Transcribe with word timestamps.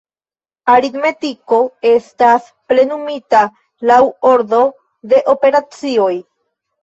Aritmetiko 0.75 1.57
estas 1.89 2.47
plenumita 2.71 3.41
laŭ 3.91 3.99
ordo 4.31 4.63
de 5.13 5.21
operacioj. 5.35 6.11